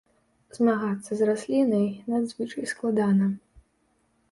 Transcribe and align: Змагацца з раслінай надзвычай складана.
Змагацца 0.57 1.11
з 1.19 1.27
раслінай 1.31 1.85
надзвычай 2.15 2.65
складана. 2.75 3.31